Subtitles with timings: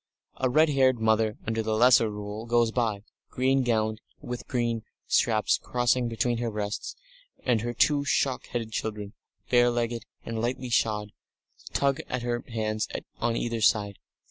[0.37, 4.83] A red haired mother under the Lesser Rule goes by, green gowned, with dark green
[5.05, 6.95] straps crossing between her breasts,
[7.45, 9.13] and her two shock headed children,
[9.51, 11.11] bare legged and lightly shod,
[11.73, 12.87] tug at her hands
[13.19, 13.99] on either side.